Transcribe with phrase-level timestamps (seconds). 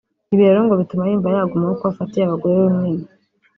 [0.33, 3.05] Ibi rero ngo bituma yumva yagumaho kuko afatiye abagore runini